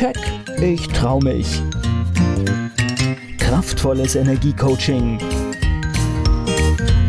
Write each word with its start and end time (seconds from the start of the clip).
Keck, 0.00 0.16
ich 0.62 0.88
trau 0.88 1.20
mich. 1.20 1.60
Kraftvolles 3.36 4.14
Energiecoaching. 4.14 5.18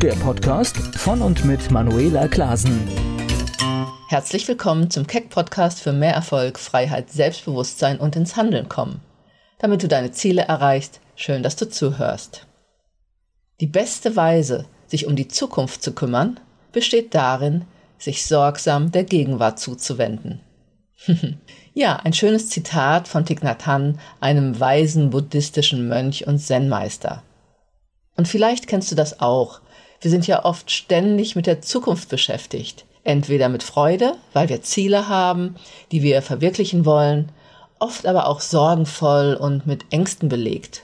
Der 0.02 0.12
Podcast 0.16 0.76
von 0.98 1.22
und 1.22 1.46
mit 1.46 1.72
Manuela 1.72 2.28
Klasen. 2.28 2.86
Herzlich 4.10 4.46
willkommen 4.46 4.92
zum 4.92 5.08
Keck 5.08 5.30
Podcast 5.30 5.80
für 5.80 5.94
mehr 5.94 6.14
Erfolg, 6.14 6.60
Freiheit, 6.60 7.10
Selbstbewusstsein 7.10 7.98
und 7.98 8.18
ins 8.18 8.36
Handeln 8.36 8.68
kommen. 8.68 9.00
Damit 9.60 9.84
du 9.84 9.88
deine 9.88 10.12
Ziele 10.12 10.42
erreichst, 10.42 11.00
schön, 11.16 11.44
dass 11.44 11.56
du 11.56 11.70
zuhörst. 11.70 12.46
Die 13.62 13.68
beste 13.68 14.18
Weise, 14.18 14.66
sich 14.88 15.08
um 15.08 15.16
die 15.16 15.30
Zukunft 15.30 15.82
zu 15.82 15.94
kümmern, 15.94 16.42
besteht 16.74 17.16
darin, 17.16 17.64
sich 17.98 18.26
sorgsam 18.26 18.92
der 18.92 19.06
Gegenwart 19.06 19.60
zuzuwenden. 19.60 20.42
ja, 21.74 21.98
ein 21.98 22.14
schönes 22.14 22.50
Zitat 22.50 23.08
von 23.08 23.26
Thich 23.26 23.42
Nhat 23.42 23.66
Hanh, 23.66 23.98
einem 24.20 24.60
weisen 24.60 25.10
buddhistischen 25.10 25.88
Mönch 25.88 26.28
und 26.28 26.40
Zen-Meister. 26.40 27.24
Und 28.18 28.28
vielleicht 28.28 28.68
kennst 28.68 28.92
du 28.92 28.96
das 28.96 29.20
auch. 29.20 29.62
Wir 30.00 30.12
sind 30.12 30.28
ja 30.28 30.46
oft 30.46 30.72
ständig 30.72 31.36
mit 31.36 31.48
der 31.48 31.62
Zukunft 31.62 32.10
beschäftigt. 32.10 32.86
Entweder 33.04 33.50
mit 33.50 33.64
Freude, 33.64 34.14
weil 34.34 34.50
wir 34.50 34.62
Ziele 34.62 35.08
haben, 35.08 35.56
die 35.92 36.04
wir 36.04 36.22
verwirklichen 36.22 36.86
wollen, 36.86 37.32
oft 37.80 38.06
aber 38.06 38.28
auch 38.28 38.42
sorgenvoll 38.42 39.34
und 39.34 39.66
mit 39.66 39.86
Ängsten 39.92 40.30
belegt. 40.30 40.84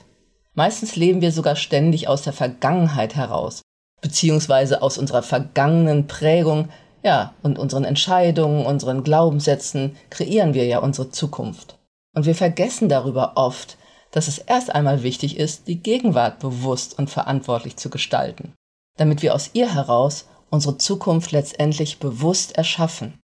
Meistens 0.54 0.96
leben 0.96 1.20
wir 1.20 1.30
sogar 1.30 1.54
ständig 1.54 2.08
aus 2.08 2.22
der 2.22 2.32
Vergangenheit 2.32 3.14
heraus, 3.14 3.62
beziehungsweise 4.00 4.82
aus 4.82 4.98
unserer 4.98 5.22
vergangenen 5.22 6.08
Prägung, 6.08 6.70
ja, 7.02 7.34
und 7.42 7.58
unseren 7.58 7.84
Entscheidungen, 7.84 8.66
unseren 8.66 9.04
Glaubenssätzen 9.04 9.96
kreieren 10.10 10.54
wir 10.54 10.66
ja 10.66 10.78
unsere 10.78 11.10
Zukunft. 11.10 11.78
Und 12.14 12.26
wir 12.26 12.34
vergessen 12.34 12.88
darüber 12.88 13.32
oft, 13.36 13.76
dass 14.10 14.28
es 14.28 14.38
erst 14.38 14.74
einmal 14.74 15.02
wichtig 15.02 15.36
ist, 15.36 15.68
die 15.68 15.80
Gegenwart 15.80 16.38
bewusst 16.40 16.98
und 16.98 17.10
verantwortlich 17.10 17.76
zu 17.76 17.90
gestalten, 17.90 18.54
damit 18.96 19.22
wir 19.22 19.34
aus 19.34 19.50
ihr 19.52 19.74
heraus 19.74 20.26
unsere 20.50 20.78
Zukunft 20.78 21.32
letztendlich 21.32 21.98
bewusst 21.98 22.56
erschaffen. 22.56 23.18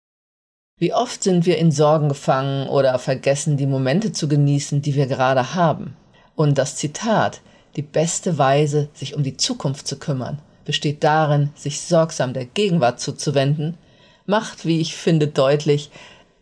Wie 0.78 0.94
oft 0.94 1.24
sind 1.24 1.46
wir 1.46 1.58
in 1.58 1.72
Sorgen 1.72 2.10
gefangen 2.10 2.68
oder 2.68 2.98
vergessen 3.00 3.58
die 3.58 3.68
Momente 3.68 4.12
zu 4.12 4.28
genießen, 4.28 4.82
die 4.82 4.96
wir 4.96 5.08
gerade 5.08 5.56
haben. 5.56 5.96
Und 6.36 6.58
das 6.58 6.76
Zitat, 6.76 7.42
die 7.76 7.84
beste 7.84 8.38
Weise, 8.38 8.90
sich 8.94 9.16
um 9.16 9.24
die 9.24 9.38
Zukunft 9.38 9.88
zu 9.88 9.98
kümmern, 9.98 10.42
besteht 10.66 11.04
darin, 11.04 11.50
sich 11.56 11.82
sorgsam 11.82 12.34
der 12.34 12.46
Gegenwart 12.46 13.00
zuzuwenden, 13.00 13.78
macht, 14.26 14.66
wie 14.66 14.80
ich 14.80 14.96
finde, 14.96 15.28
deutlich, 15.28 15.92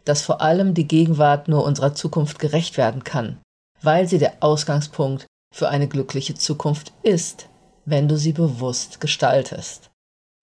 dass 0.06 0.22
vor 0.22 0.42
allem 0.42 0.74
die 0.74 0.88
Gegenwart 0.88 1.48
nur 1.48 1.64
unserer 1.64 1.94
Zukunft 1.94 2.40
gerecht 2.40 2.78
werden 2.78 3.04
kann, 3.04 3.38
weil 3.82 4.08
sie 4.08 4.18
der 4.18 4.36
Ausgangspunkt 4.40 5.26
für 5.54 5.70
eine 5.70 5.88
glückliche 5.88 6.36
Zukunft 6.36 6.94
ist, 7.04 7.48
wenn 7.86 8.08
du 8.08 8.18
sie 8.18 8.34
bewusst 8.34 9.02
gestaltest. 9.02 9.90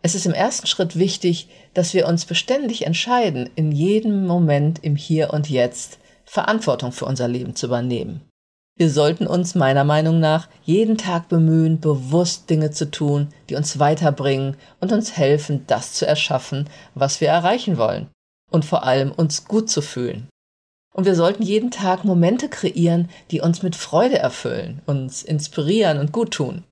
Es 0.03 0.15
ist 0.15 0.27
im 0.27 0.35
ersten 0.35 0.67
Schritt 0.67 0.97
wichtig, 0.97 1.49
dass 1.75 1.93
wir 1.93 2.07
uns 2.07 2.25
beständig 2.25 2.87
entscheiden, 2.87 3.51
in 3.57 3.73
jedem 3.73 4.27
Moment 4.27 4.85
im 4.85 4.95
Hier 4.95 5.33
und 5.33 5.51
Jetzt 5.51 5.99
Verantwortung 6.25 6.93
für 6.93 7.07
unser 7.07 7.27
Leben 7.27 7.57
zu 7.57 7.67
übernehmen. 7.67 8.28
Wir 8.79 8.91
sollten 8.91 9.27
uns 9.27 9.57
meiner 9.57 9.83
Meinung 9.83 10.21
nach 10.21 10.49
jeden 10.63 10.97
Tag 10.97 11.29
bemühen, 11.29 11.81
bewusst 11.81 12.49
Dinge 12.49 12.71
zu 12.71 12.89
tun, 12.89 13.27
die 13.51 13.57
uns 13.57 13.81
weiterbringen 13.81 14.57
und 14.79 14.93
uns 14.93 15.17
helfen, 15.17 15.65
das 15.67 15.95
zu 15.95 16.07
erschaffen, 16.07 16.71
was 16.95 17.21
wir 17.21 17.27
erreichen 17.27 17.77
wollen. 17.77 18.07
Und 18.53 18.65
vor 18.65 18.85
allem 18.85 19.11
uns 19.11 19.47
gut 19.47 19.69
zu 19.69 19.83
fühlen. 19.83 20.29
Und 20.95 21.07
wir 21.07 21.17
sollten 21.17 21.43
jeden 21.43 21.73
Tag 21.73 22.05
Momente 22.05 22.49
kreieren, 22.49 23.11
die 23.33 23.41
uns 23.41 23.65
mit 23.65 23.75
Freude 23.75 24.19
erfüllen, 24.19 24.81
uns 24.87 25.25
inspirieren 25.25 25.99
und 25.99 26.13
gut 26.13 26.31
tun. 26.31 26.63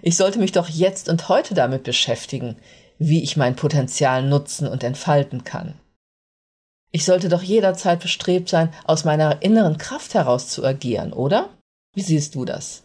Ich 0.00 0.16
sollte 0.16 0.38
mich 0.38 0.52
doch 0.52 0.68
jetzt 0.68 1.10
und 1.10 1.28
heute 1.28 1.52
damit 1.52 1.84
beschäftigen, 1.84 2.56
wie 2.98 3.22
ich 3.22 3.36
mein 3.36 3.54
Potenzial 3.54 4.22
nutzen 4.22 4.66
und 4.66 4.82
entfalten 4.82 5.44
kann. 5.44 5.74
Ich 6.92 7.04
sollte 7.04 7.28
doch 7.28 7.42
jederzeit 7.42 8.00
bestrebt 8.00 8.48
sein, 8.48 8.72
aus 8.84 9.04
meiner 9.04 9.42
inneren 9.42 9.78
Kraft 9.78 10.14
heraus 10.14 10.48
zu 10.48 10.64
agieren, 10.64 11.12
oder? 11.12 11.50
Wie 11.94 12.02
siehst 12.02 12.34
du 12.34 12.44
das? 12.44 12.84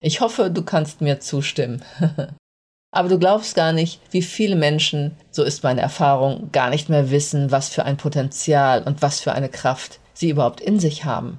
Ich 0.00 0.20
hoffe, 0.20 0.50
du 0.50 0.62
kannst 0.62 1.00
mir 1.00 1.20
zustimmen. 1.20 1.84
Aber 2.94 3.08
du 3.08 3.18
glaubst 3.18 3.54
gar 3.54 3.72
nicht, 3.72 4.00
wie 4.10 4.20
viele 4.20 4.56
Menschen, 4.56 5.16
so 5.30 5.42
ist 5.44 5.62
meine 5.62 5.80
Erfahrung, 5.80 6.50
gar 6.52 6.68
nicht 6.68 6.90
mehr 6.90 7.10
wissen, 7.10 7.50
was 7.50 7.70
für 7.70 7.84
ein 7.84 7.96
Potenzial 7.96 8.82
und 8.82 9.00
was 9.00 9.20
für 9.20 9.32
eine 9.32 9.48
Kraft 9.48 9.98
sie 10.12 10.28
überhaupt 10.28 10.60
in 10.60 10.78
sich 10.78 11.04
haben. 11.04 11.38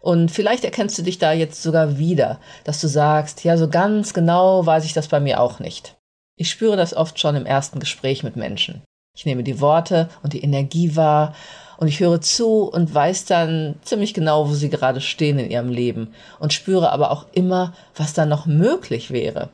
Und 0.00 0.30
vielleicht 0.30 0.64
erkennst 0.64 0.98
du 0.98 1.02
dich 1.02 1.18
da 1.18 1.32
jetzt 1.32 1.62
sogar 1.62 1.98
wieder, 1.98 2.38
dass 2.62 2.80
du 2.80 2.86
sagst, 2.88 3.42
ja, 3.42 3.56
so 3.56 3.68
ganz 3.68 4.14
genau 4.14 4.64
weiß 4.64 4.84
ich 4.84 4.92
das 4.92 5.08
bei 5.08 5.18
mir 5.18 5.40
auch 5.40 5.58
nicht. 5.58 5.96
Ich 6.36 6.50
spüre 6.50 6.76
das 6.76 6.94
oft 6.94 7.18
schon 7.18 7.34
im 7.36 7.46
ersten 7.46 7.80
Gespräch 7.80 8.22
mit 8.22 8.36
Menschen. 8.36 8.83
Ich 9.16 9.26
nehme 9.26 9.44
die 9.44 9.60
Worte 9.60 10.08
und 10.22 10.32
die 10.32 10.42
Energie 10.42 10.96
wahr 10.96 11.34
und 11.76 11.88
ich 11.88 12.00
höre 12.00 12.20
zu 12.20 12.64
und 12.64 12.92
weiß 12.94 13.24
dann 13.26 13.76
ziemlich 13.82 14.14
genau, 14.14 14.48
wo 14.48 14.54
sie 14.54 14.70
gerade 14.70 15.00
stehen 15.00 15.38
in 15.38 15.50
ihrem 15.50 15.70
Leben 15.70 16.14
und 16.40 16.52
spüre 16.52 16.90
aber 16.90 17.10
auch 17.10 17.26
immer, 17.32 17.74
was 17.94 18.12
da 18.12 18.26
noch 18.26 18.46
möglich 18.46 19.10
wäre. 19.10 19.50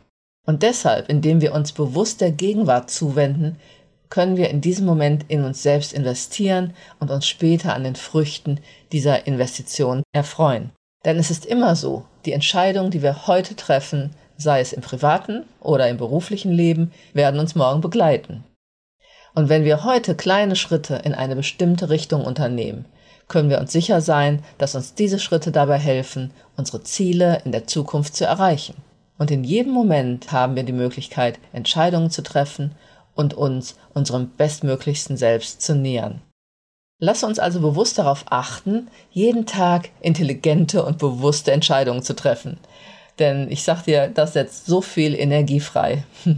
Und 0.47 0.63
deshalb, 0.63 1.09
indem 1.09 1.41
wir 1.41 1.55
uns 1.55 1.73
bewusst 1.73 2.21
der 2.21 2.33
Gegenwart 2.33 2.91
zuwenden, 2.91 3.57
können 4.09 4.37
wir 4.37 4.51
in 4.51 4.61
diesem 4.61 4.87
Moment 4.87 5.27
in 5.29 5.45
uns 5.45 5.63
selbst 5.63 5.93
investieren 5.93 6.75
und 6.99 7.11
uns 7.11 7.27
später 7.27 7.75
an 7.75 7.85
den 7.85 7.95
Früchten 7.95 8.59
dieser 8.93 9.27
Investition 9.27 10.03
erfreuen. 10.13 10.73
Denn 11.05 11.19
es 11.19 11.31
ist 11.31 11.47
immer 11.47 11.77
so, 11.77 12.05
die 12.25 12.33
Entscheidungen, 12.33 12.91
die 12.91 13.03
wir 13.03 13.27
heute 13.27 13.55
treffen, 13.57 14.11
sei 14.37 14.61
es 14.61 14.73
im 14.73 14.81
privaten 14.81 15.45
oder 15.61 15.89
im 15.89 15.97
beruflichen 15.97 16.51
Leben, 16.51 16.93
werden 17.13 17.39
uns 17.39 17.55
morgen 17.55 17.81
begleiten. 17.81 18.45
Und 19.35 19.49
wenn 19.49 19.65
wir 19.65 19.85
heute 19.85 20.15
kleine 20.15 20.57
Schritte 20.57 20.97
in 21.05 21.15
eine 21.15 21.37
bestimmte 21.37 21.89
Richtung 21.91 22.25
unternehmen, 22.25 22.85
können 23.29 23.49
wir 23.49 23.61
uns 23.61 23.73
sicher 23.73 24.01
sein, 24.01 24.43
dass 24.59 24.75
uns 24.75 24.95
diese 24.95 25.19
Schritte 25.19 25.53
dabei 25.53 25.79
helfen, 25.79 26.33
unsere 26.57 26.83
Ziele 26.83 27.43
in 27.45 27.53
der 27.53 27.67
Zukunft 27.67 28.17
zu 28.17 28.25
erreichen. 28.25 28.75
Und 29.19 29.31
in 29.31 29.45
jedem 29.45 29.73
Moment 29.73 30.33
haben 30.33 30.57
wir 30.57 30.65
die 30.65 30.73
Möglichkeit, 30.73 31.39
Entscheidungen 31.53 32.11
zu 32.11 32.23
treffen 32.23 32.73
und 33.15 33.35
uns 33.35 33.77
unserem 33.95 34.31
bestmöglichsten 34.31 35.17
Selbst 35.17 35.63
zu 35.63 35.75
nähern. 35.75 36.23
Lass 36.99 37.23
uns 37.23 37.39
also 37.39 37.61
bewusst 37.61 37.99
darauf 37.99 38.25
achten, 38.29 38.89
jeden 39.11 39.47
Tag 39.47 39.91
intelligente 40.01 40.85
und 40.85 40.99
bewusste 40.99 41.53
Entscheidungen 41.53 42.03
zu 42.03 42.15
treffen. 42.15 42.59
Denn 43.19 43.51
ich 43.51 43.63
sag 43.63 43.85
dir, 43.85 44.09
das 44.09 44.35
setzt 44.35 44.67
so 44.67 44.81
viel 44.81 45.15
Energie 45.15 45.61
frei. 45.61 46.05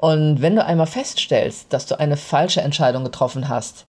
Und 0.00 0.40
wenn 0.40 0.56
du 0.56 0.64
einmal 0.64 0.86
feststellst, 0.86 1.74
dass 1.74 1.84
du 1.84 2.00
eine 2.00 2.16
falsche 2.16 2.62
Entscheidung 2.62 3.04
getroffen 3.04 3.50
hast, 3.50 3.84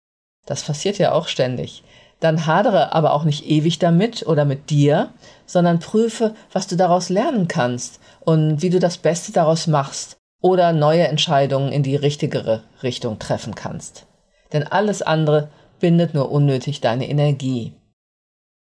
das 0.48 0.64
passiert 0.64 0.98
ja 0.98 1.12
auch 1.12 1.28
ständig, 1.28 1.84
dann 2.20 2.48
hadere 2.48 2.94
aber 2.94 3.14
auch 3.14 3.26
nicht 3.26 3.46
ewig 3.46 3.78
damit 3.78 4.26
oder 4.26 4.44
mit 4.44 4.72
dir, 4.72 5.14
sondern 5.46 5.78
prüfe, 5.78 6.34
was 6.52 6.66
du 6.66 6.76
daraus 6.76 7.10
lernen 7.10 7.48
kannst 7.48 8.00
und 8.22 8.64
wie 8.64 8.72
du 8.72 8.80
das 8.80 8.98
Beste 8.98 9.32
daraus 9.32 9.68
machst 9.68 10.18
oder 10.42 10.74
neue 10.74 11.08
Entscheidungen 11.08 11.72
in 11.72 11.84
die 11.84 11.96
richtigere 11.96 12.64
Richtung 12.82 13.20
treffen 13.20 13.54
kannst. 13.54 14.08
Denn 14.52 14.64
alles 14.64 15.04
andere 15.04 15.50
bindet 15.80 16.16
nur 16.16 16.32
unnötig 16.32 16.82
deine 16.82 17.08
Energie. 17.08 17.74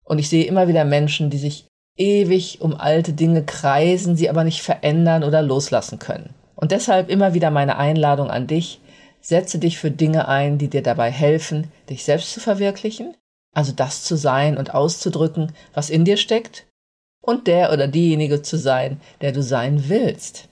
Und 0.04 0.20
ich 0.20 0.28
sehe 0.28 0.44
immer 0.44 0.68
wieder 0.68 0.84
Menschen, 0.84 1.28
die 1.28 1.38
sich 1.38 1.66
ewig 1.96 2.60
um 2.60 2.76
alte 2.76 3.14
Dinge 3.14 3.44
kreisen, 3.44 4.14
sie 4.14 4.30
aber 4.30 4.44
nicht 4.44 4.62
verändern 4.62 5.24
oder 5.24 5.42
loslassen 5.42 5.98
können. 5.98 6.36
Und 6.62 6.70
deshalb 6.70 7.10
immer 7.10 7.34
wieder 7.34 7.50
meine 7.50 7.76
Einladung 7.76 8.30
an 8.30 8.46
dich, 8.46 8.80
setze 9.20 9.58
dich 9.58 9.80
für 9.80 9.90
Dinge 9.90 10.28
ein, 10.28 10.58
die 10.58 10.68
dir 10.68 10.84
dabei 10.84 11.10
helfen, 11.10 11.72
dich 11.90 12.04
selbst 12.04 12.32
zu 12.32 12.38
verwirklichen, 12.38 13.16
also 13.52 13.72
das 13.72 14.04
zu 14.04 14.14
sein 14.14 14.56
und 14.56 14.72
auszudrücken, 14.72 15.54
was 15.74 15.90
in 15.90 16.04
dir 16.04 16.16
steckt, 16.16 16.68
und 17.20 17.48
der 17.48 17.72
oder 17.72 17.88
diejenige 17.88 18.42
zu 18.42 18.56
sein, 18.58 19.00
der 19.22 19.32
du 19.32 19.42
sein 19.42 19.88
willst. 19.88 20.50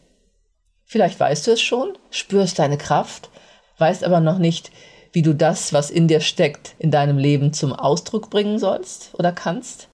Vielleicht 0.84 1.20
weißt 1.20 1.46
du 1.46 1.52
es 1.52 1.62
schon, 1.62 1.96
spürst 2.10 2.58
deine 2.58 2.76
Kraft, 2.76 3.30
weißt 3.78 4.02
aber 4.02 4.18
noch 4.18 4.38
nicht, 4.38 4.72
wie 5.12 5.22
du 5.22 5.32
das, 5.32 5.72
was 5.72 5.90
in 5.90 6.08
dir 6.08 6.20
steckt, 6.20 6.74
in 6.80 6.90
deinem 6.90 7.18
Leben 7.18 7.52
zum 7.52 7.72
Ausdruck 7.72 8.30
bringen 8.30 8.58
sollst 8.58 9.14
oder 9.14 9.30
kannst. 9.30 9.90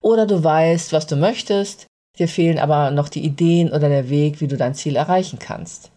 Oder 0.00 0.26
du 0.26 0.42
weißt, 0.42 0.92
was 0.92 1.06
du 1.06 1.14
möchtest, 1.14 1.86
Dir 2.18 2.28
fehlen 2.28 2.58
aber 2.58 2.90
noch 2.90 3.08
die 3.08 3.24
Ideen 3.24 3.68
oder 3.68 3.88
der 3.88 4.10
Weg, 4.10 4.40
wie 4.40 4.48
du 4.48 4.56
dein 4.56 4.74
Ziel 4.74 4.96
erreichen 4.96 5.38
kannst. 5.38 5.90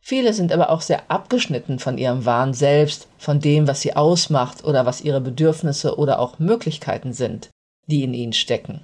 Viele 0.00 0.32
sind 0.32 0.52
aber 0.52 0.70
auch 0.70 0.82
sehr 0.82 1.10
abgeschnitten 1.10 1.78
von 1.78 1.98
ihrem 1.98 2.24
wahren 2.24 2.54
Selbst, 2.54 3.08
von 3.18 3.40
dem, 3.40 3.66
was 3.66 3.80
sie 3.80 3.96
ausmacht 3.96 4.64
oder 4.64 4.86
was 4.86 5.00
ihre 5.00 5.20
Bedürfnisse 5.20 5.98
oder 5.98 6.20
auch 6.20 6.38
Möglichkeiten 6.38 7.12
sind, 7.12 7.50
die 7.86 8.04
in 8.04 8.14
ihnen 8.14 8.32
stecken. 8.32 8.82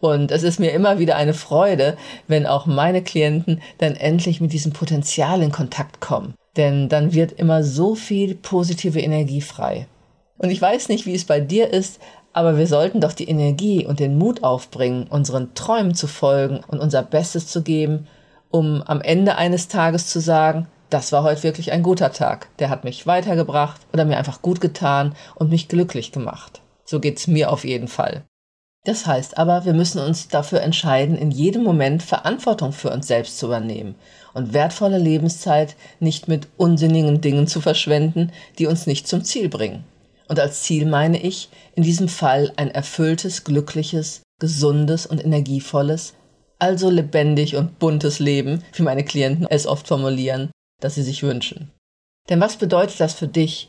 Und 0.00 0.30
es 0.30 0.42
ist 0.42 0.60
mir 0.60 0.72
immer 0.72 0.98
wieder 0.98 1.16
eine 1.16 1.34
Freude, 1.34 1.96
wenn 2.28 2.46
auch 2.46 2.66
meine 2.66 3.02
Klienten 3.02 3.62
dann 3.78 3.96
endlich 3.96 4.40
mit 4.40 4.52
diesem 4.52 4.72
Potenzial 4.72 5.42
in 5.42 5.50
Kontakt 5.50 6.00
kommen. 6.00 6.34
Denn 6.56 6.88
dann 6.88 7.14
wird 7.14 7.32
immer 7.32 7.64
so 7.64 7.94
viel 7.94 8.34
positive 8.34 9.00
Energie 9.00 9.40
frei. 9.40 9.88
Und 10.36 10.50
ich 10.50 10.62
weiß 10.62 10.88
nicht, 10.88 11.04
wie 11.04 11.14
es 11.14 11.24
bei 11.24 11.40
dir 11.40 11.72
ist, 11.72 11.98
Aber 12.38 12.56
wir 12.56 12.68
sollten 12.68 13.00
doch 13.00 13.14
die 13.14 13.28
Energie 13.28 13.84
und 13.84 13.98
den 13.98 14.16
Mut 14.16 14.44
aufbringen, 14.44 15.08
unseren 15.10 15.54
Träumen 15.54 15.96
zu 15.96 16.06
folgen 16.06 16.60
und 16.68 16.78
unser 16.78 17.02
Bestes 17.02 17.48
zu 17.48 17.64
geben, 17.64 18.06
um 18.48 18.80
am 18.82 19.00
Ende 19.00 19.34
eines 19.34 19.66
Tages 19.66 20.06
zu 20.06 20.20
sagen, 20.20 20.68
das 20.88 21.10
war 21.10 21.24
heute 21.24 21.42
wirklich 21.42 21.72
ein 21.72 21.82
guter 21.82 22.12
Tag. 22.12 22.46
Der 22.60 22.70
hat 22.70 22.84
mich 22.84 23.08
weitergebracht 23.08 23.80
oder 23.92 24.04
mir 24.04 24.18
einfach 24.18 24.40
gut 24.40 24.60
getan 24.60 25.16
und 25.34 25.50
mich 25.50 25.66
glücklich 25.66 26.12
gemacht. 26.12 26.60
So 26.84 27.00
geht's 27.00 27.26
mir 27.26 27.50
auf 27.50 27.64
jeden 27.64 27.88
Fall. 27.88 28.22
Das 28.84 29.04
heißt 29.04 29.36
aber, 29.36 29.64
wir 29.64 29.74
müssen 29.74 30.00
uns 30.00 30.28
dafür 30.28 30.60
entscheiden, 30.60 31.18
in 31.18 31.32
jedem 31.32 31.64
Moment 31.64 32.04
Verantwortung 32.04 32.70
für 32.70 32.90
uns 32.90 33.08
selbst 33.08 33.40
zu 33.40 33.46
übernehmen 33.46 33.96
und 34.32 34.52
wertvolle 34.52 34.98
Lebenszeit 34.98 35.74
nicht 35.98 36.28
mit 36.28 36.46
unsinnigen 36.56 37.20
Dingen 37.20 37.48
zu 37.48 37.60
verschwenden, 37.60 38.30
die 38.60 38.68
uns 38.68 38.86
nicht 38.86 39.08
zum 39.08 39.24
Ziel 39.24 39.48
bringen. 39.48 39.82
Und 40.28 40.38
als 40.38 40.62
Ziel 40.62 40.86
meine 40.86 41.20
ich 41.20 41.48
in 41.74 41.82
diesem 41.82 42.08
Fall 42.08 42.52
ein 42.56 42.70
erfülltes, 42.70 43.44
glückliches, 43.44 44.22
gesundes 44.38 45.06
und 45.06 45.24
energievolles, 45.24 46.14
also 46.58 46.90
lebendig 46.90 47.56
und 47.56 47.78
buntes 47.78 48.18
Leben, 48.18 48.62
wie 48.74 48.82
meine 48.82 49.04
Klienten 49.04 49.46
es 49.48 49.66
oft 49.66 49.88
formulieren, 49.88 50.50
das 50.80 50.94
sie 50.94 51.02
sich 51.02 51.22
wünschen. 51.22 51.70
Denn 52.28 52.40
was 52.40 52.56
bedeutet 52.56 53.00
das 53.00 53.14
für 53.14 53.28
dich? 53.28 53.68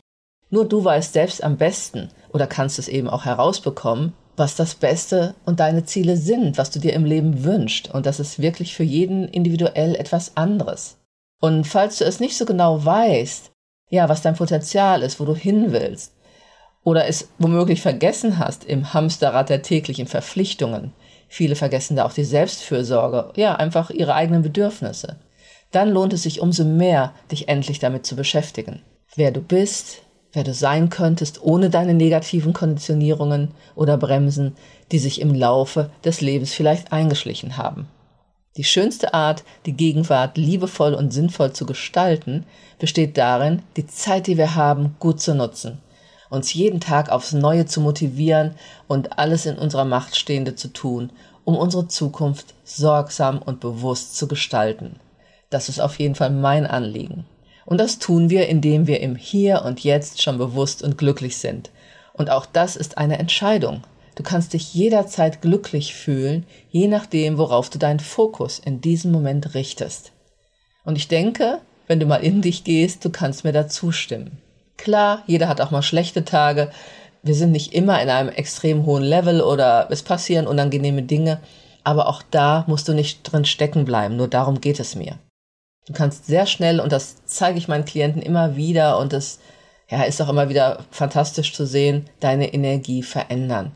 Nur 0.50 0.68
du 0.68 0.84
weißt 0.84 1.14
selbst 1.14 1.44
am 1.44 1.58
besten 1.58 2.10
oder 2.34 2.48
kannst 2.48 2.80
es 2.80 2.88
eben 2.88 3.10
auch 3.10 3.26
herausbekommen, 3.26 4.14
was 4.36 4.56
das 4.56 4.76
Beste 4.76 5.36
und 5.46 5.60
deine 5.60 5.86
Ziele 5.86 6.18
sind, 6.18 6.58
was 6.58 6.72
du 6.72 6.80
dir 6.80 6.94
im 6.94 7.06
Leben 7.06 7.44
wünschst. 7.44 7.94
Und 7.94 8.06
das 8.06 8.20
ist 8.20 8.42
wirklich 8.42 8.74
für 8.74 8.84
jeden 8.84 9.28
individuell 9.28 9.96
etwas 9.96 10.36
anderes. 10.38 10.98
Und 11.42 11.66
falls 11.66 12.00
du 12.00 12.06
es 12.06 12.20
nicht 12.20 12.38
so 12.38 12.46
genau 12.46 12.84
weißt, 12.84 13.52
ja, 13.92 14.10
was 14.10 14.22
dein 14.22 14.36
Potenzial 14.36 15.04
ist, 15.04 15.20
wo 15.20 15.26
du 15.26 15.36
hin 15.36 15.72
willst, 15.72 16.14
oder 16.84 17.08
es 17.08 17.30
womöglich 17.38 17.82
vergessen 17.82 18.40
hast 18.40 18.64
im 18.64 18.94
Hamsterrad 18.94 19.50
der 19.50 19.62
täglichen 19.62 20.08
Verpflichtungen, 20.08 20.94
viele 21.28 21.56
vergessen 21.56 21.96
da 21.96 22.06
auch 22.06 22.14
die 22.14 22.24
Selbstfürsorge, 22.24 23.32
ja, 23.36 23.56
einfach 23.56 23.90
ihre 23.90 24.16
eigenen 24.16 24.42
Bedürfnisse, 24.42 25.18
dann 25.72 25.90
lohnt 25.90 26.14
es 26.14 26.24
sich 26.24 26.42
umso 26.42 26.66
mehr, 26.66 27.14
dich 27.32 27.48
endlich 27.48 27.80
damit 27.80 28.06
zu 28.06 28.16
beschäftigen. 28.16 28.82
Wer 29.16 29.32
du 29.32 29.42
bist, 29.42 30.02
wer 30.34 30.44
du 30.44 30.54
sein 30.54 30.90
könntest 30.90 31.44
ohne 31.44 31.70
deine 31.70 31.94
negativen 31.94 32.54
Konditionierungen 32.54 33.52
oder 33.76 33.98
Bremsen, 33.98 34.56
die 34.92 35.00
sich 35.00 35.22
im 35.22 35.34
Laufe 35.34 35.90
des 36.04 36.22
Lebens 36.22 36.54
vielleicht 36.54 36.92
eingeschlichen 36.92 37.58
haben. 37.58 37.88
Die 38.58 38.64
schönste 38.64 39.14
Art, 39.14 39.44
die 39.66 39.74
Gegenwart 39.74 40.38
liebevoll 40.38 40.94
und 40.94 41.14
sinnvoll 41.14 41.54
zu 41.54 41.66
gestalten, 41.66 42.46
besteht 42.80 43.18
darin, 43.18 43.62
die 43.78 43.88
Zeit, 43.88 44.28
die 44.28 44.38
wir 44.38 44.56
haben, 44.56 44.96
gut 45.00 45.22
zu 45.22 45.36
nutzen, 45.36 45.80
uns 46.30 46.54
jeden 46.54 46.80
Tag 46.80 47.10
aufs 47.10 47.34
Neue 47.34 47.66
zu 47.66 47.82
motivieren 47.82 48.56
und 48.88 49.18
alles 49.18 49.46
in 49.46 49.58
unserer 49.58 49.86
Macht 49.86 50.16
Stehende 50.16 50.56
zu 50.56 50.68
tun, 50.70 51.12
um 51.44 51.58
unsere 51.58 51.88
Zukunft 51.88 52.54
sorgsam 52.64 53.42
und 53.42 53.60
bewusst 53.60 54.16
zu 54.16 54.28
gestalten. 54.28 55.00
Das 55.50 55.70
ist 55.70 55.80
auf 55.80 55.98
jeden 56.00 56.16
Fall 56.16 56.30
mein 56.30 56.68
Anliegen. 56.68 57.26
Und 57.66 57.80
das 57.80 58.00
tun 58.00 58.30
wir, 58.30 58.48
indem 58.48 58.88
wir 58.88 59.00
im 59.00 59.16
Hier 59.16 59.64
und 59.64 59.84
Jetzt 59.84 60.22
schon 60.22 60.38
bewusst 60.38 60.84
und 60.84 60.98
glücklich 60.98 61.38
sind. 61.38 61.72
Und 62.14 62.30
auch 62.30 62.46
das 62.46 62.76
ist 62.76 62.98
eine 62.98 63.20
Entscheidung. 63.20 63.84
Du 64.16 64.24
kannst 64.24 64.54
dich 64.54 64.74
jederzeit 64.74 65.42
glücklich 65.42 65.94
fühlen, 65.96 66.46
je 66.70 66.88
nachdem, 66.88 67.38
worauf 67.38 67.70
du 67.70 67.80
deinen 67.80 68.00
Fokus 68.00 68.60
in 68.60 68.82
diesem 68.82 69.12
Moment 69.12 69.54
richtest. 69.54 70.12
Und 70.84 70.98
ich 70.98 71.08
denke, 71.08 71.62
wenn 71.88 72.00
du 72.00 72.06
mal 72.06 72.18
in 72.18 72.42
dich 72.42 72.64
gehst, 72.64 73.06
du 73.06 73.10
kannst 73.10 73.44
mir 73.44 73.54
da 73.54 73.68
zustimmen. 73.68 74.42
Klar, 74.80 75.24
jeder 75.28 75.50
hat 75.50 75.60
auch 75.60 75.72
mal 75.72 75.82
schlechte 75.82 76.24
Tage. 76.24 76.72
Wir 77.22 77.36
sind 77.36 77.52
nicht 77.52 77.74
immer 77.74 78.02
in 78.02 78.10
einem 78.10 78.30
extrem 78.30 78.86
hohen 78.86 79.04
Level 79.04 79.42
oder 79.42 79.88
es 79.92 80.04
passieren 80.04 80.48
unangenehme 80.48 81.04
Dinge. 81.04 81.42
Aber 81.84 82.08
auch 82.08 82.24
da 82.32 82.64
musst 82.68 82.88
du 82.88 82.94
nicht 82.94 83.24
drin 83.24 83.44
stecken 83.44 83.84
bleiben. 83.84 84.16
Nur 84.16 84.30
darum 84.30 84.62
geht 84.62 84.80
es 84.80 84.96
mir. 84.96 85.20
Du 85.86 85.92
kannst 85.94 86.28
sehr 86.28 86.46
schnell, 86.46 86.80
und 86.80 86.92
das 86.92 87.26
zeige 87.26 87.58
ich 87.58 87.68
meinen 87.68 87.84
Klienten 87.84 88.22
immer 88.22 88.56
wieder, 88.56 89.00
und 89.00 89.12
das 89.12 89.40
ja, 89.90 90.04
ist 90.04 90.22
auch 90.22 90.30
immer 90.30 90.48
wieder 90.48 90.86
fantastisch 90.92 91.54
zu 91.54 91.66
sehen, 91.66 92.06
deine 92.20 92.54
Energie 92.54 93.04
verändern. 93.04 93.72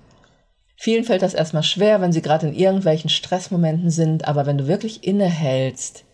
Vielen 0.78 1.04
fällt 1.04 1.22
das 1.22 1.34
erstmal 1.34 1.64
schwer, 1.64 2.02
wenn 2.02 2.14
sie 2.14 2.22
gerade 2.22 2.48
in 2.48 2.54
irgendwelchen 2.54 3.10
Stressmomenten 3.10 3.90
sind, 3.90 4.28
aber 4.28 4.46
wenn 4.46 4.58
du 4.58 4.68
wirklich 4.68 5.04
innehältst, 5.04 6.06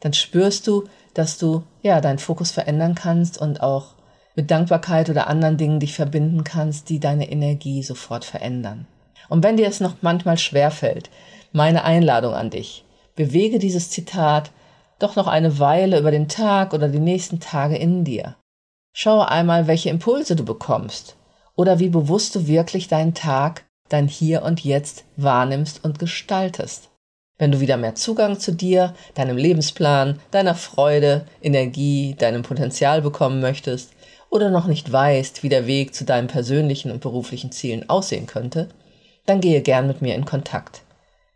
dann 0.00 0.12
spürst 0.12 0.66
du, 0.66 0.84
dass 1.12 1.38
du 1.38 1.64
ja 1.82 2.00
deinen 2.00 2.18
Fokus 2.18 2.52
verändern 2.52 2.94
kannst 2.94 3.38
und 3.40 3.60
auch 3.60 3.97
mit 4.38 4.52
Dankbarkeit 4.52 5.10
oder 5.10 5.26
anderen 5.26 5.56
Dingen 5.56 5.80
dich 5.80 5.94
verbinden 5.94 6.44
kannst, 6.44 6.90
die 6.90 7.00
deine 7.00 7.28
Energie 7.28 7.82
sofort 7.82 8.24
verändern. 8.24 8.86
Und 9.28 9.42
wenn 9.42 9.56
dir 9.56 9.66
es 9.66 9.80
noch 9.80 9.96
manchmal 10.00 10.38
schwer 10.38 10.70
fällt, 10.70 11.10
meine 11.50 11.82
Einladung 11.82 12.34
an 12.34 12.48
dich, 12.48 12.84
bewege 13.16 13.58
dieses 13.58 13.90
Zitat 13.90 14.52
doch 15.00 15.16
noch 15.16 15.26
eine 15.26 15.58
Weile 15.58 15.98
über 15.98 16.12
den 16.12 16.28
Tag 16.28 16.72
oder 16.72 16.88
die 16.88 17.00
nächsten 17.00 17.40
Tage 17.40 17.76
in 17.76 18.04
dir. 18.04 18.36
Schaue 18.92 19.28
einmal, 19.28 19.66
welche 19.66 19.90
Impulse 19.90 20.36
du 20.36 20.44
bekommst 20.44 21.16
oder 21.56 21.80
wie 21.80 21.88
bewusst 21.88 22.36
du 22.36 22.46
wirklich 22.46 22.86
deinen 22.86 23.14
Tag, 23.14 23.64
dein 23.88 24.06
Hier 24.06 24.44
und 24.44 24.62
Jetzt 24.62 25.04
wahrnimmst 25.16 25.84
und 25.84 25.98
gestaltest. 25.98 26.90
Wenn 27.38 27.50
du 27.50 27.58
wieder 27.58 27.76
mehr 27.76 27.96
Zugang 27.96 28.38
zu 28.38 28.52
dir, 28.52 28.94
deinem 29.14 29.36
Lebensplan, 29.36 30.20
deiner 30.30 30.54
Freude, 30.54 31.24
Energie, 31.42 32.14
deinem 32.16 32.42
Potenzial 32.42 33.02
bekommen 33.02 33.40
möchtest 33.40 33.94
oder 34.30 34.50
noch 34.50 34.66
nicht 34.66 34.90
weißt, 34.90 35.42
wie 35.42 35.48
der 35.48 35.66
Weg 35.66 35.94
zu 35.94 36.04
deinen 36.04 36.28
persönlichen 36.28 36.90
und 36.90 37.00
beruflichen 37.00 37.52
Zielen 37.52 37.88
aussehen 37.88 38.26
könnte, 38.26 38.68
dann 39.26 39.40
gehe 39.40 39.62
gern 39.62 39.86
mit 39.86 40.02
mir 40.02 40.14
in 40.14 40.24
Kontakt. 40.24 40.82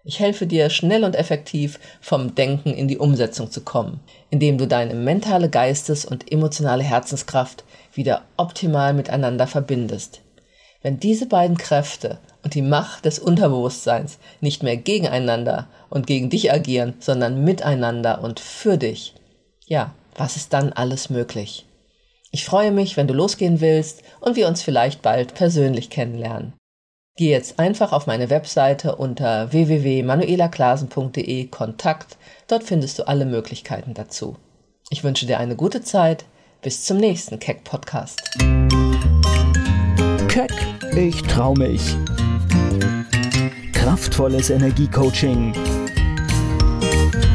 Ich 0.05 0.19
helfe 0.19 0.47
dir 0.47 0.69
schnell 0.69 1.05
und 1.05 1.15
effektiv 1.15 1.79
vom 2.01 2.35
Denken 2.35 2.75
in 2.75 2.89
die 2.89 2.99
Umsetzung 2.99 3.51
zu 3.53 3.61
kommen, 3.61 4.01
indem 4.31 4.59
du 4.59 4.67
deine 4.67 4.95
mentale 4.95 5.49
Geistes- 5.49 6.05
und 6.05 6.33
emotionale 6.33 6.83
Herzenskraft 6.83 7.65
wieder 7.95 8.23
optimal 8.37 8.95
miteinander 8.95 9.47
verbindest. 9.47 10.21
Wenn 10.83 10.99
diese 10.99 11.27
beiden 11.27 11.57
Kräfte 11.57 12.19
und 12.43 12.55
die 12.55 12.63
Macht 12.63 13.05
des 13.05 13.21
Unterbewusstseins 13.21 14.19
nicht 14.41 14.65
mehr 14.65 14.77
gegeneinander 14.77 15.69
und 15.89 16.09
gegen 16.09 16.29
dich 16.29 16.53
agieren, 16.53 16.95
sondern 16.99 17.45
miteinander 17.45 18.25
und 18.25 18.41
für 18.41 18.77
dich, 18.79 19.15
ja, 19.67 19.95
was 20.17 20.35
ist 20.35 20.53
dann 20.53 20.73
alles 20.73 21.09
möglich? 21.09 21.65
Ich 22.35 22.47
freue 22.47 22.73
mich, 22.73 22.97
wenn 22.97 23.07
du 23.07 23.13
losgehen 23.13 23.61
willst 23.61 24.03
und 24.21 24.37
wir 24.37 24.49
uns 24.49 24.63
vielleicht 24.63 25.03
bald 25.03 25.35
persönlich 25.35 25.91
kennenlernen. 25.91 26.55
Geh 27.19 27.31
jetzt 27.31 27.59
einfach 27.59 27.93
auf 27.93 28.07
meine 28.07 28.31
Webseite 28.31 28.97
unter 28.97 29.53
www.manuelaklasen.de 29.53 31.49
Kontakt. 31.49 32.17
Dort 32.49 32.65
findest 32.65 32.99
du 32.99 33.07
alle 33.07 33.27
Möglichkeiten 33.27 33.93
dazu. 33.93 34.37
Ich 34.89 35.05
wünsche 35.05 35.27
dir 35.27 35.39
eine 35.39 35.57
gute 35.57 35.83
Zeit. 35.83 36.25
Bis 36.63 36.85
zum 36.85 36.97
nächsten 36.97 37.39
Keck 37.39 37.65
Podcast. 37.65 38.23
Keck, 40.29 40.55
ich 40.97 41.21
trau 41.25 41.53
mich. 41.53 41.83
Kraftvolles 43.75 44.49
Energiecoaching. 44.49 45.53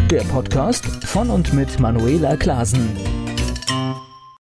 Der 0.10 0.24
Podcast 0.24 0.86
von 1.04 1.30
und 1.30 1.54
mit 1.54 1.80
Manuela 1.80 2.36
Klasen. 2.36 3.17